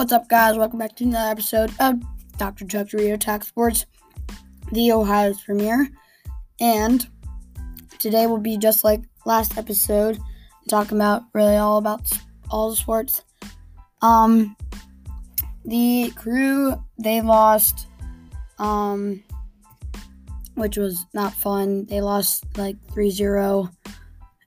[0.00, 0.56] What's up, guys?
[0.56, 2.00] Welcome back to another episode of
[2.38, 2.64] Dr.
[2.64, 3.84] Chuck's Radio Talk Sports,
[4.72, 5.90] the Ohio's premiere.
[6.58, 7.06] And
[7.98, 10.18] today will be just like last episode,
[10.70, 12.10] talking about really all about
[12.50, 13.24] all the sports.
[14.00, 14.56] Um,
[15.66, 17.86] the crew they lost,
[18.58, 19.22] um,
[20.54, 21.84] which was not fun.
[21.84, 23.70] They lost like 3-0.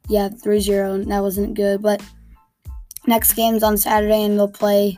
[0.10, 1.08] Yeah, 3-0.
[1.10, 2.04] That wasn't good, but
[3.06, 4.98] next game's on Saturday, and they'll play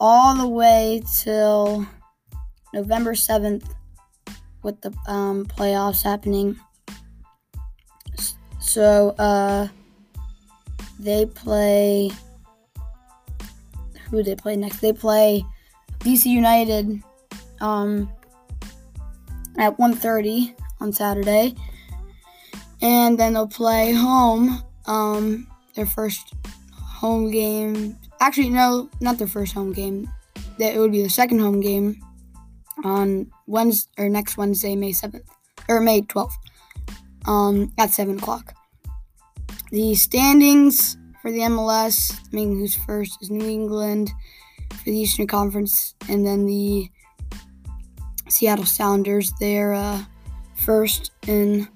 [0.00, 1.86] all the way till
[2.72, 3.64] November 7th
[4.62, 6.58] with the um, playoffs happening.
[8.60, 9.68] So, uh,
[10.98, 12.10] they play.
[14.10, 14.80] Who they play next?
[14.80, 15.44] They play
[16.00, 17.02] DC United
[17.60, 18.10] um,
[19.58, 21.54] at 1.30 on Saturday.
[22.80, 26.34] And then they'll play home um, their first
[26.72, 27.98] home game.
[28.20, 30.10] Actually, no, not their first home game.
[30.58, 32.02] That it would be the second home game
[32.84, 35.24] on Wednesday or next Wednesday, May seventh
[35.68, 36.36] or May twelfth,
[37.26, 38.54] um, at seven o'clock.
[39.70, 44.10] The standings for the MLS, mean, who's first is New England
[44.72, 46.88] for the Eastern Conference, and then the
[48.28, 49.32] Seattle Sounders.
[49.40, 50.02] They're uh,
[50.54, 51.68] first in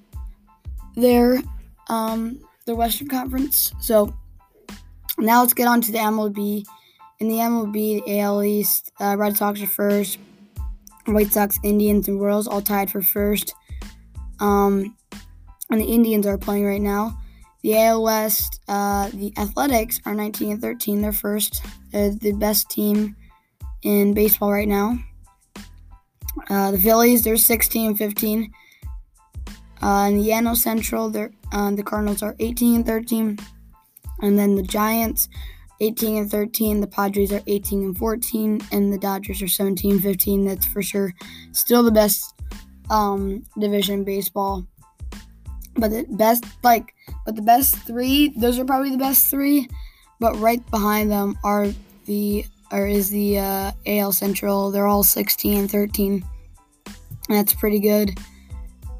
[0.96, 1.42] their
[1.88, 3.72] um, the Western Conference.
[3.80, 4.14] So
[5.22, 6.64] now let's get on to the MLB.
[7.20, 10.18] In the MLB, the AL East, uh, Red Sox are first.
[11.06, 13.54] White Sox, Indians, and Royals all tied for first.
[14.40, 14.96] Um,
[15.70, 17.18] and the Indians are playing right now.
[17.62, 21.00] The AL West, uh, the Athletics are 19 and 13.
[21.00, 21.64] They're first.
[21.92, 23.16] They're the best team
[23.82, 24.98] in baseball right now.
[26.50, 28.52] Uh, the Phillies, they're 16 and 15.
[29.80, 33.38] Uh, in the NL Central, they're, uh, the Cardinals are 18 and 13.
[34.22, 35.28] And then the Giants,
[35.80, 36.80] 18 and 13.
[36.80, 38.60] The Padres are 18 and 14.
[38.70, 40.44] And the Dodgers are 17 15.
[40.44, 41.12] That's for sure
[41.50, 42.34] still the best
[42.90, 44.66] um, division baseball.
[45.74, 49.68] But the best, like, but the best three, those are probably the best three.
[50.20, 51.68] But right behind them are
[52.04, 54.70] the, or is the uh, AL Central.
[54.70, 56.24] They're all 16 and 13.
[57.28, 58.18] That's pretty good.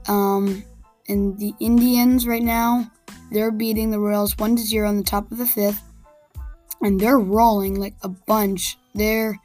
[0.08, 0.64] Um,
[1.08, 2.90] and the Indians right now,
[3.32, 5.82] they're beating the Royals 1 to 0 on the top of the fifth.
[6.82, 8.76] And they're rolling like a bunch.
[8.94, 9.38] They're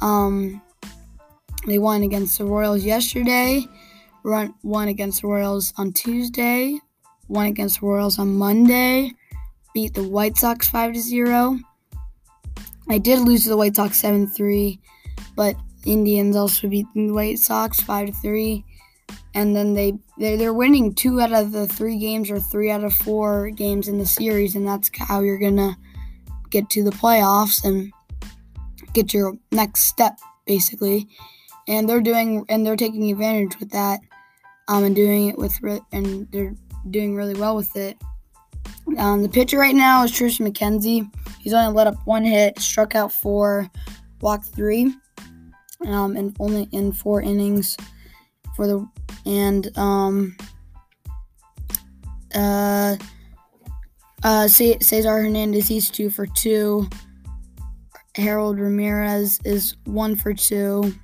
[0.00, 0.60] um
[1.66, 3.64] they won against the Royals yesterday,
[4.22, 6.78] run won against the Royals on Tuesday,
[7.28, 9.12] won against the Royals on Monday,
[9.72, 11.58] beat the White Sox 5 to 0.
[12.88, 14.78] I did lose to the White Sox 7 3,
[15.36, 18.64] but Indians also beat the White Sox 5 to 3
[19.34, 22.84] and then they they're, they're winning two out of the three games or three out
[22.84, 25.76] of four games in the series and that's how you're gonna
[26.50, 27.92] get to the playoffs and
[28.92, 31.08] get your next step basically.
[31.66, 34.00] And they're doing and they're taking advantage with that
[34.68, 35.58] um, and doing it with
[35.92, 36.54] and they're
[36.90, 37.96] doing really well with it.
[38.98, 41.10] Um, the pitcher right now is Triston McKenzie.
[41.40, 43.68] He's only let up one hit struck out four
[44.20, 44.94] walked three
[45.86, 47.76] um, and only in four innings
[48.56, 48.86] for the
[49.26, 50.36] and um
[52.34, 52.96] uh
[54.22, 56.88] uh Cesar Hernandez he's two for two.
[58.16, 60.94] Harold Ramirez is one for two.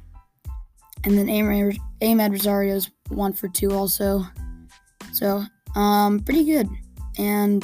[1.05, 4.25] And then Amed Rosario is one for two also.
[5.13, 5.45] So,
[5.75, 6.69] um, pretty good.
[7.19, 7.63] And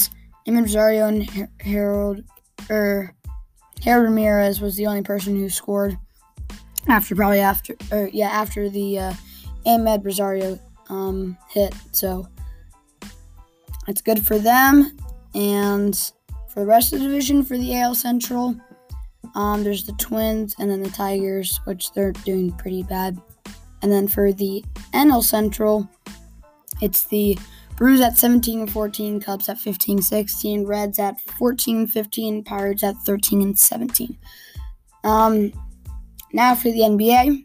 [0.49, 2.25] Amed Rosario and Harold,
[2.71, 3.15] or er,
[3.83, 5.97] Harold Ramirez was the only person who scored
[6.89, 9.15] after probably after, or yeah, after the uh,
[9.67, 11.75] Amed Rosario um, hit.
[11.93, 12.29] So
[13.89, 14.97] it's good for them.
[15.35, 15.95] And
[16.49, 18.57] for the rest of the division, for the AL Central,
[19.35, 23.21] um, there's the Twins and then the Tigers, which they're doing pretty bad.
[23.83, 25.89] And then for the NL Central,
[26.81, 27.39] it's the
[27.77, 32.97] Brews at 17 and 14, Cubs at 15 16, Reds at 14 15, Pirates at
[33.05, 34.17] 13 and 17.
[35.05, 35.53] Um,
[36.33, 37.45] now for the NBA,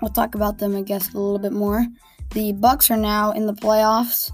[0.00, 1.86] we'll talk about them, I guess, a little bit more.
[2.30, 4.30] The Bucks are now in the playoffs,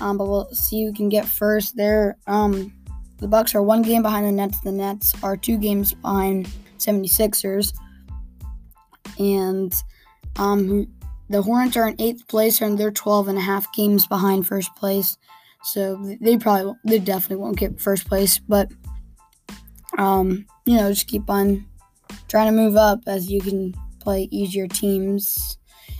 [0.00, 1.76] um, but we'll see who can get first.
[1.76, 2.72] They're um,
[3.18, 4.60] the Bucks are one game behind the Nets.
[4.60, 6.48] The Nets are two games behind
[6.78, 7.72] 76ers,
[9.18, 9.74] and
[10.36, 10.86] um,
[11.28, 14.74] the Hornets are in eighth place, and they're 12 and a half games behind first
[14.76, 15.16] place.
[15.62, 18.70] So they probably, they definitely won't get first place, but
[19.98, 21.66] um, you know, just keep on
[22.28, 23.74] trying to move up as you can
[24.06, 25.58] play easier teams.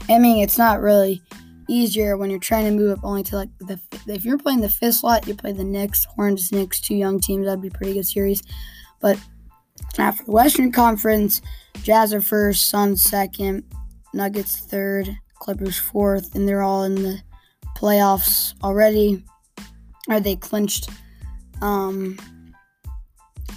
[0.09, 1.21] I mean, it's not really
[1.69, 4.69] easier when you're trying to move up only to like the if you're playing the
[4.69, 7.47] fifth slot, you play the Knicks, Hornets, Knicks, two young teams.
[7.47, 8.45] That'd be pretty good series.
[9.01, 9.19] But
[9.99, 11.43] After the Western Conference,
[11.83, 13.65] Jazz are first, Suns second,
[14.15, 15.11] Nuggets third,
[15.41, 17.21] Clippers fourth, and they're all in the
[17.77, 19.25] playoffs already.
[20.09, 20.89] Are they clinched?
[21.61, 22.17] Um,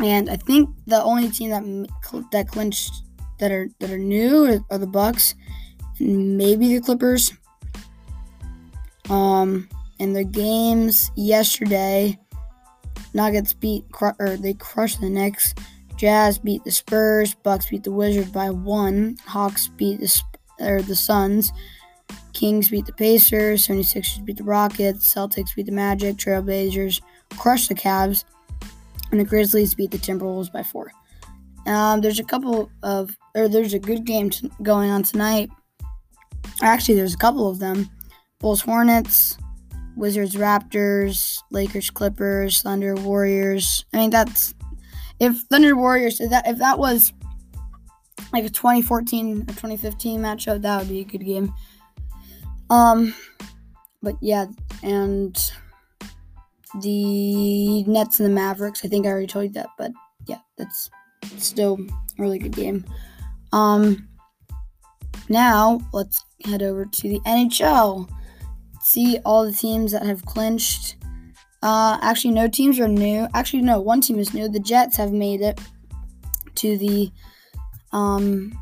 [0.04, 1.64] and I think the only team that
[2.32, 3.04] that clinched
[3.40, 5.36] that are that are new are the Bucks,
[6.00, 7.34] and maybe the Clippers.
[9.10, 12.18] Um, in the games yesterday,
[13.14, 13.86] Nuggets beat
[14.20, 15.54] or they crushed the Knicks.
[15.98, 17.34] Jazz beat the Spurs.
[17.34, 19.18] Bucks beat the Wizards by one.
[19.26, 20.22] Hawks beat the
[20.60, 21.52] or the Suns.
[22.34, 23.68] Kings beat the Pacers.
[23.68, 25.14] 76ers beat the Rockets.
[25.14, 26.16] Celtics beat the Magic.
[26.16, 27.02] Trailblazers
[27.38, 28.24] crushed the Cavs.
[29.12, 30.92] And the Grizzlies beat the Timberwolves by four.
[31.70, 35.50] Um, there's a couple of, or there's a good game t- going on tonight.
[36.64, 37.88] Actually, there's a couple of them.
[38.40, 39.38] Bulls Hornets,
[39.96, 43.86] Wizards Raptors, Lakers Clippers, Thunder Warriors.
[43.94, 44.56] I mean, that's
[45.20, 47.14] if Thunder Warriors if that if that was
[48.34, 51.54] like a 2014 or 2015 matchup, that would be a good game.
[52.72, 53.14] Um,
[54.02, 54.48] but yeah,
[54.82, 55.36] and
[56.82, 58.84] the Nets and the Mavericks.
[58.84, 59.92] I think I already told you that, but
[60.28, 60.90] yeah, that's
[61.38, 61.80] still
[62.18, 62.86] really good game.
[63.52, 64.08] Um,
[65.28, 68.10] now let's head over to the NHL.
[68.82, 70.96] See all the teams that have clinched.
[71.62, 73.28] Uh, actually, no teams are new.
[73.34, 74.48] Actually, no, one team is new.
[74.48, 75.60] The Jets have made it
[76.56, 77.12] to the
[77.92, 78.58] um,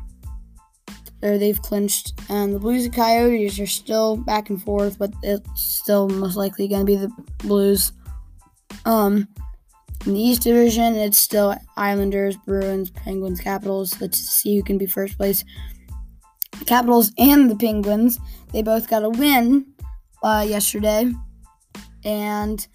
[1.22, 5.48] or they've clinched, and the Blues and Coyotes are still back and forth, but it's
[5.60, 7.92] still most likely going to be the Blues.
[8.84, 9.28] Um,
[10.06, 14.00] in the East Division, it's still Islanders, Bruins, Penguins, Capitals.
[14.00, 15.44] Let's see who can be first place.
[16.66, 18.18] Capitals and the Penguins,
[18.52, 19.66] they both got a win
[20.22, 21.12] uh, yesterday,
[22.04, 22.66] and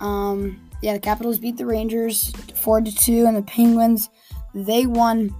[0.00, 2.30] um, yeah, the Capitals beat the Rangers
[2.62, 4.08] four to two, and the Penguins
[4.54, 5.34] they won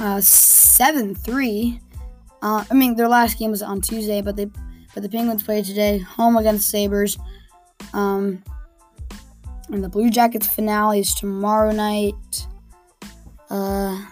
[0.00, 1.80] uh, seven three.
[2.42, 4.46] Uh, I mean, their last game was on Tuesday, but they
[4.94, 7.18] but the Penguins played today, home against Sabres.
[7.92, 8.42] Um,
[9.68, 12.46] and the Blue Jackets finale is tomorrow night.
[13.50, 14.04] Uh,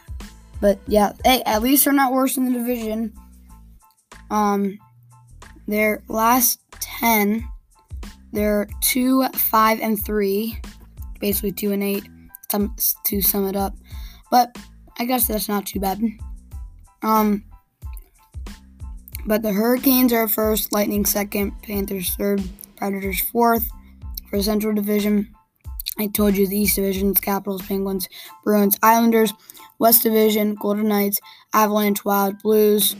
[0.60, 3.12] but yeah, hey, at least they're not worse in the division.
[4.30, 4.78] Um,
[5.66, 7.46] their last ten,
[8.32, 10.58] they're two, five, and three,
[11.20, 12.04] basically two and eight.
[13.04, 13.74] to sum it up,
[14.30, 14.56] but
[14.98, 16.00] I guess that's not too bad.
[17.02, 17.44] Um,
[19.26, 22.42] but the Hurricanes are first, Lightning second, Panthers third,
[22.76, 23.68] Predators fourth
[24.30, 25.34] for Central Division.
[25.98, 28.08] I told you the East Division Capitals, Penguins,
[28.44, 29.32] Bruins, Islanders,
[29.78, 31.20] West Division, Golden Knights,
[31.54, 32.96] Avalanche, Wild, Blues,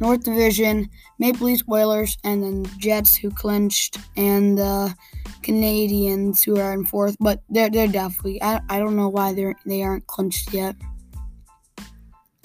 [0.00, 0.88] North Division,
[1.18, 4.94] Maple Leafs, Oilers, and then Jets who clinched, and the
[5.42, 7.16] Canadiens who are in fourth.
[7.20, 8.42] But they're they're definitely.
[8.42, 10.76] I, I don't know why they're they aren't clinched yet.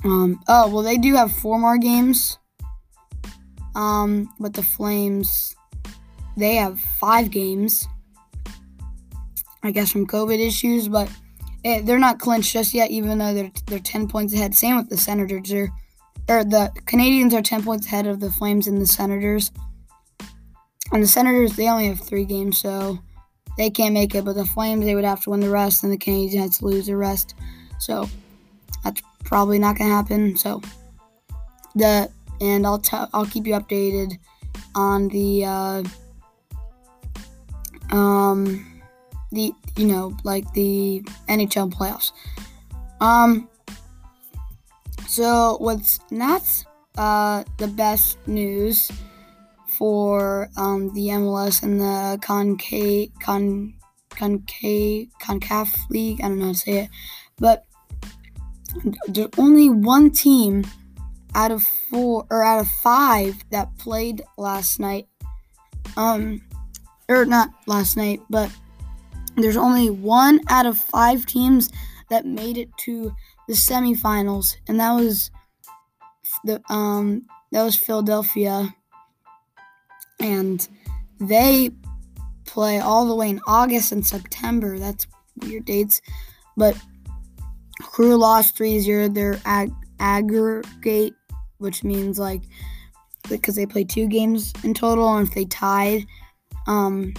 [0.04, 0.42] Um.
[0.48, 2.38] Oh well, they do have four more games.
[3.76, 4.34] Um.
[4.40, 5.56] But the Flames,
[6.38, 7.88] they have five games.
[9.64, 11.10] I guess from COVID issues, but
[11.64, 14.54] it, they're not clinched just yet, even though they're they're ten points ahead.
[14.54, 15.50] Same with the Senators.
[15.50, 15.72] They're
[16.30, 19.52] or the Canadiens are 10 points ahead of the Flames and the Senators.
[20.92, 23.00] And the Senators, they only have three games, so
[23.58, 24.26] they can't make it.
[24.26, 26.66] But the Flames, they would have to win the rest, and the Canadiens have to
[26.66, 27.36] lose the rest.
[27.80, 28.10] So
[28.84, 30.38] that's probably not going to happen.
[30.38, 30.62] So
[31.76, 34.18] the and I'll tell I'll keep you updated
[34.76, 35.84] on the uh,
[37.90, 38.73] um
[39.34, 42.12] the you know like the NHL playoffs.
[43.02, 43.50] Um
[45.14, 46.42] so, what's not
[46.98, 48.92] uh, the best news
[49.78, 53.76] for um, the MLS and the Concave, Con,
[54.10, 56.20] Concave, CONCACAF League?
[56.20, 56.90] I don't know how to say it.
[57.38, 57.64] But
[59.08, 60.66] there's only one team
[61.36, 65.08] out of four or out of five that played last night.
[65.96, 66.42] Um,
[67.08, 68.50] or not last night, but
[69.36, 71.70] there's only one out of five teams
[72.10, 73.14] that made it to
[73.48, 75.32] the semifinals, and that was
[76.44, 78.74] the um that was Philadelphia,
[80.20, 80.68] and
[81.20, 81.72] they
[82.46, 84.78] play all the way in August and September.
[84.78, 85.08] That's
[85.42, 86.02] weird dates,
[86.56, 86.78] but
[87.82, 91.16] Crew lost 3-0 their ag- aggregate,
[91.58, 92.44] which means like
[93.30, 96.06] because they played two games in total, and if they tied,
[96.68, 97.14] um,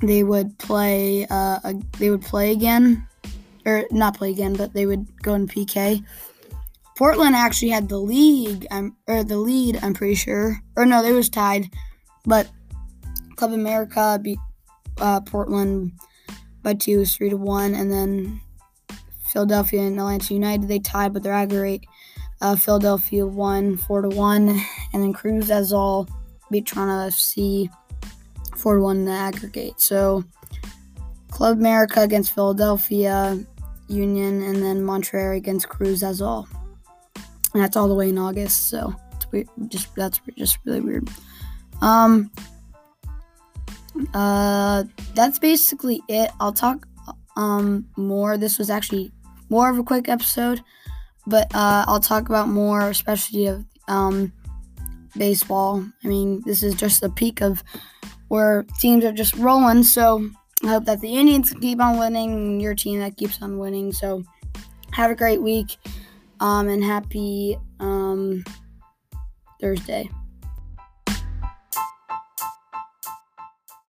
[0.00, 3.06] they would play uh, a, they would play again
[3.66, 6.04] or not play again, but they would go in PK.
[6.96, 10.60] Portland actually had the league, um, or the lead, I'm pretty sure.
[10.76, 11.72] Or no, they was tied,
[12.24, 12.50] but
[13.36, 14.38] Club America beat
[15.00, 15.92] uh, Portland
[16.62, 18.40] by two, three to one, and then
[19.28, 20.68] Philadelphia and Atlanta United.
[20.68, 21.86] They tied, but their aggregate
[22.40, 24.60] uh, Philadelphia won four to one,
[24.92, 26.08] and then Cruz Azul
[26.50, 27.70] beat Toronto FC
[28.60, 29.80] four to one in the aggregate.
[29.80, 30.24] So
[31.30, 33.38] Club America against Philadelphia
[33.88, 36.48] Union, and then Montreal against Cruz Azul.
[37.52, 38.68] And that's all the way in August.
[38.68, 38.94] So.
[39.68, 41.08] Just that's just really weird.
[41.80, 42.32] Um.
[44.12, 44.82] Uh,
[45.14, 46.32] that's basically it.
[46.40, 46.84] I'll talk
[47.36, 48.36] um more.
[48.36, 49.12] This was actually
[49.48, 50.62] more of a quick episode,
[51.28, 54.32] but uh, I'll talk about more, especially of um
[55.16, 55.86] baseball.
[56.02, 57.62] I mean, this is just the peak of
[58.30, 59.82] where teams are just rolling.
[59.82, 60.30] So
[60.62, 63.92] I hope that the Indians keep on winning, your team that keeps on winning.
[63.92, 64.22] So
[64.92, 65.76] have a great week
[66.38, 68.44] um, and happy um,
[69.60, 70.08] Thursday.